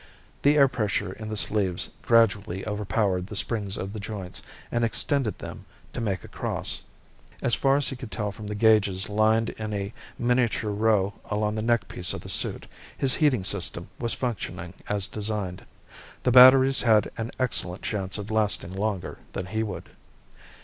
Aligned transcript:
The 0.41 0.55
air 0.57 0.67
pressure 0.67 1.13
in 1.13 1.29
the 1.29 1.37
sleeves 1.37 1.89
gradually 2.01 2.65
overpowered 2.65 3.27
the 3.27 3.35
springs 3.35 3.77
of 3.77 3.93
the 3.93 3.99
joints, 3.99 4.41
and 4.71 4.83
extended 4.83 5.37
them 5.37 5.67
to 5.93 6.01
make 6.01 6.23
a 6.23 6.27
cross. 6.27 6.81
As 7.43 7.53
far 7.53 7.77
as 7.77 7.89
he 7.89 7.95
could 7.95 8.09
tell 8.09 8.31
from 8.31 8.47
the 8.47 8.55
gauges 8.55 9.09
lined 9.09 9.51
in 9.59 9.73
a 9.73 9.93
miniature 10.17 10.71
row 10.71 11.13
along 11.25 11.53
the 11.53 11.61
neckpiece 11.61 12.15
of 12.15 12.21
the 12.21 12.29
suit, 12.29 12.65
his 12.97 13.13
heating 13.13 13.43
system 13.43 13.89
was 13.99 14.15
functioning 14.15 14.73
as 14.89 15.05
designed. 15.05 15.67
The 16.23 16.31
batteries 16.31 16.81
had 16.81 17.11
an 17.15 17.29
excellent 17.39 17.83
chance 17.83 18.17
of 18.17 18.31
lasting 18.31 18.73
longer 18.73 19.19
than 19.33 19.45
he 19.45 19.61
would. 19.61 19.91